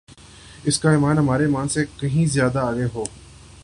اس 0.63 0.79
کا 0.79 0.91
ایمان 0.91 1.17
ہمارے 1.17 1.43
ایمان 1.43 1.69
سے 1.69 1.83
کہین 1.97 2.25
زیادہ 2.27 2.59
آگے 2.59 2.85
ہو 2.93 3.03